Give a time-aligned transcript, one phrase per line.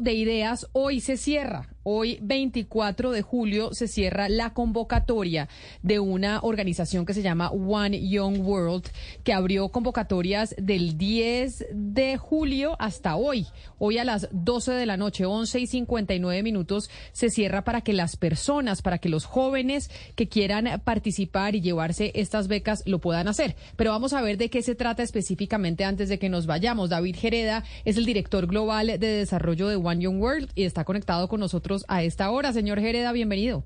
[0.00, 1.75] De ideas hoy se cierra.
[1.88, 5.48] Hoy, 24 de julio, se cierra la convocatoria
[5.84, 8.86] de una organización que se llama One Young World,
[9.22, 13.46] que abrió convocatorias del 10 de julio hasta hoy.
[13.78, 17.92] Hoy a las 12 de la noche, 11 y 59 minutos, se cierra para que
[17.92, 23.28] las personas, para que los jóvenes que quieran participar y llevarse estas becas lo puedan
[23.28, 23.54] hacer.
[23.76, 26.90] Pero vamos a ver de qué se trata específicamente antes de que nos vayamos.
[26.90, 31.28] David Gereda es el director global de desarrollo de One Young World y está conectado
[31.28, 32.52] con nosotros a esta hora.
[32.52, 33.64] Señor Gereda, bienvenido.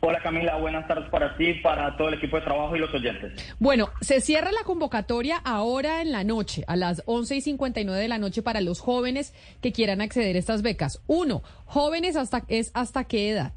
[0.00, 3.54] Hola Camila, buenas tardes para ti, para todo el equipo de trabajo y los oyentes.
[3.58, 8.08] Bueno, se cierra la convocatoria ahora en la noche, a las 11 y 59 de
[8.08, 9.32] la noche para los jóvenes
[9.62, 11.02] que quieran acceder a estas becas.
[11.06, 13.52] Uno, jóvenes hasta, es hasta qué edad?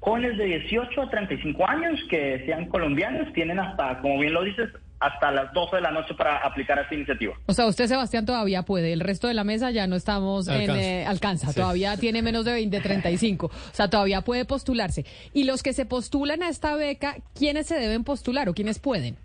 [0.00, 4.70] Jóvenes de 18 a 35 años que sean colombianos tienen hasta, como bien lo dices,
[4.98, 7.34] hasta las 12 de la noche para aplicar esta iniciativa.
[7.46, 8.92] O sea, usted, Sebastián, todavía puede.
[8.92, 11.52] El resto de la mesa ya no estamos en eh, alcanza.
[11.52, 13.46] Todavía tiene menos de 20, 35.
[13.46, 15.04] O sea, todavía puede postularse.
[15.32, 19.16] Y los que se postulan a esta beca, ¿quiénes se deben postular o quiénes pueden?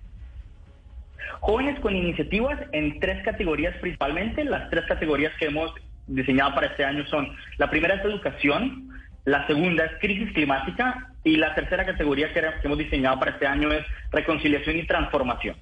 [1.40, 4.44] Jóvenes con iniciativas en tres categorías principalmente.
[4.44, 5.72] Las tres categorías que hemos
[6.08, 8.90] diseñado para este año son, la primera es educación,
[9.24, 13.72] la segunda es crisis climática y la tercera categoría que, hemos diseñado para este año
[13.72, 15.56] es reconciliación y transformación.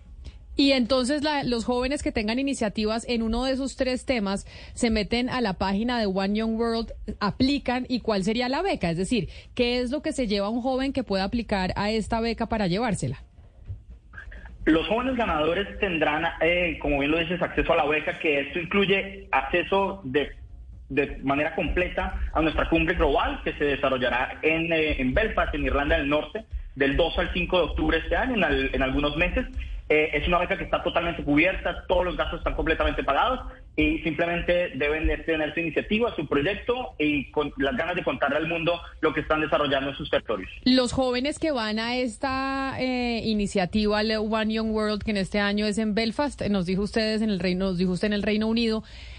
[0.55, 5.29] Y entonces los jóvenes que tengan iniciativas en uno de esos tres temas se meten
[5.29, 8.89] a la página de One Young World, aplican y cuál sería la beca.
[8.89, 12.19] Es decir, ¿qué es lo que se lleva un joven que pueda aplicar a esta
[12.19, 13.23] beca para llevársela?
[14.65, 18.59] Los jóvenes ganadores tendrán, eh, como bien lo dices, acceso a la beca, que esto
[18.59, 20.29] incluye acceso de
[20.89, 25.65] de manera completa a nuestra cumbre global que se desarrollará en, eh, en Belfast, en
[25.65, 26.45] Irlanda del Norte,
[26.75, 29.45] del 2 al 5 de octubre este año, en, en algunos meses.
[29.91, 33.39] Eh, es una beca que está totalmente cubierta, todos los gastos están completamente pagados
[33.75, 38.37] y simplemente deben de tener su iniciativa, su proyecto y con las ganas de contarle
[38.37, 40.51] al mundo lo que están desarrollando en sus territorios.
[40.63, 45.65] Los jóvenes que van a esta eh, iniciativa, One Young World, que en este año
[45.65, 48.45] es en Belfast, nos dijo ustedes en el Reino, nos dijo usted en el Reino
[48.45, 48.83] Unido,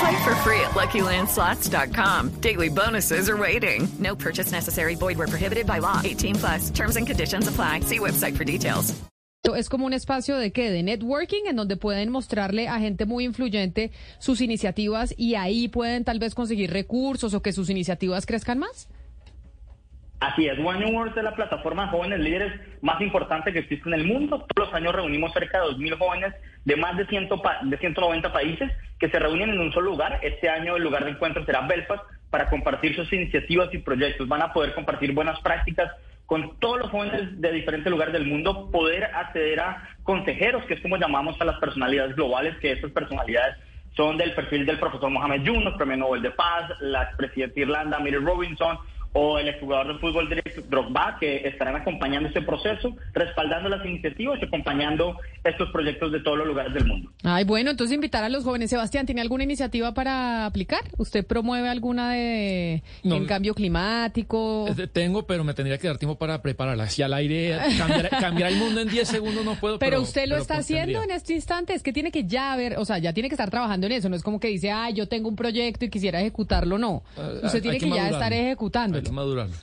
[0.00, 2.40] Play for free at LuckyLandSlots.com.
[2.40, 3.88] Daily bonuses are waiting.
[3.98, 4.94] No purchase necessary.
[4.94, 6.00] Void where prohibited by law.
[6.04, 6.70] 18 plus.
[6.70, 7.80] Terms and conditions apply.
[7.80, 8.94] See website for details.
[9.56, 10.70] Es como un espacio de qué?
[10.70, 16.04] De networking en donde pueden mostrarle a gente muy influyente sus iniciativas y ahí pueden
[16.04, 18.88] tal vez conseguir recursos o que sus iniciativas crezcan más.
[20.20, 23.88] Así es, One New World es la plataforma de jóvenes líderes más importante que existe
[23.88, 24.46] en el mundo.
[24.54, 26.34] Todos los años reunimos cerca de 2.000 jóvenes
[26.66, 27.30] de más de, 100
[27.62, 30.20] de 190 países que se reúnen en un solo lugar.
[30.22, 34.28] Este año el lugar de encuentro será Belfast para compartir sus iniciativas y proyectos.
[34.28, 35.90] Van a poder compartir buenas prácticas
[36.26, 40.80] con todos los jóvenes de diferentes lugares del mundo, poder acceder a consejeros, que es
[40.80, 43.56] como llamamos a las personalidades globales, que estas personalidades
[43.96, 47.98] son del perfil del profesor Mohamed Yunus, premio Nobel de Paz, la expresidenta de Irlanda,
[47.98, 48.78] Mary Robinson,
[49.12, 50.28] o el exjugador de fútbol
[50.68, 56.38] Drogba, que estarán acompañando este proceso, respaldando las iniciativas y acompañando estos proyectos de todos
[56.38, 57.10] los lugares del mundo.
[57.24, 58.70] Ay, bueno, entonces invitar a los jóvenes.
[58.70, 60.82] Sebastián, ¿tiene alguna iniciativa para aplicar?
[60.96, 64.66] ¿Usted promueve alguna de en cambio climático?
[64.92, 66.88] Tengo, pero me tendría que dar tiempo para prepararla.
[66.88, 67.58] Si al aire
[68.20, 69.78] cambiar, el mundo en 10 segundos no puedo.
[69.78, 71.74] Pero, usted lo está haciendo en este instante.
[71.74, 74.08] Es que tiene que ya ver, o sea, ya tiene que estar trabajando en eso.
[74.08, 76.78] No es como que dice, ay, yo tengo un proyecto y quisiera ejecutarlo.
[76.78, 77.02] No.
[77.16, 78.99] Ah, usted tiene que, ya estar ejecutando.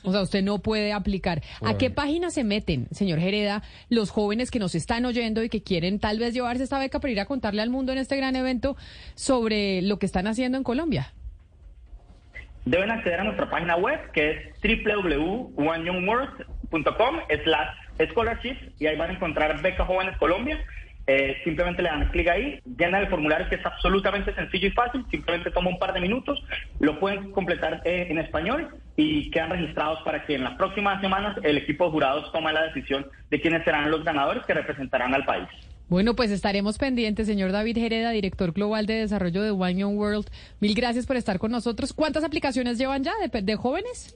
[0.02, 1.42] O sea, usted no puede aplicar.
[1.64, 5.62] ¿A qué página se meten, señor Hereda, los jóvenes que nos están oyendo y que
[5.62, 8.36] quieren tal vez llevarse esta beca para ir a contarle al mundo en este gran
[8.36, 8.76] evento
[9.14, 11.12] sobre lo que están haciendo en Colombia?
[12.64, 17.68] Deben acceder a nuestra página web que es www.oneyoungworld.com slash
[18.10, 20.64] scholarships y ahí van a encontrar Beca Jóvenes Colombia
[21.08, 25.06] eh, simplemente le dan clic ahí, llena el formulario que es absolutamente sencillo y fácil,
[25.10, 26.38] simplemente toma un par de minutos,
[26.80, 31.38] lo pueden completar eh, en español y quedan registrados para que en las próximas semanas
[31.42, 35.24] el equipo de jurados tome la decisión de quiénes serán los ganadores que representarán al
[35.24, 35.48] país.
[35.88, 40.26] Bueno, pues estaremos pendientes, señor David Hereda, director global de desarrollo de One Young World.
[40.60, 41.94] Mil gracias por estar con nosotros.
[41.94, 44.14] ¿Cuántas aplicaciones llevan ya de, de jóvenes?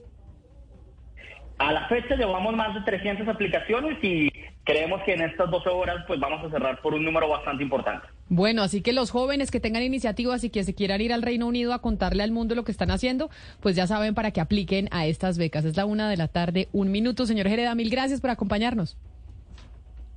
[1.57, 4.29] A la fecha llevamos más de 300 aplicaciones y
[4.63, 8.07] creemos que en estas 12 horas pues vamos a cerrar por un número bastante importante.
[8.29, 11.47] Bueno, así que los jóvenes que tengan iniciativas y que se quieran ir al Reino
[11.47, 13.29] Unido a contarle al mundo lo que están haciendo,
[13.59, 15.65] pues ya saben para que apliquen a estas becas.
[15.65, 17.25] Es la una de la tarde, un minuto.
[17.25, 18.97] Señor Hereda, mil gracias por acompañarnos.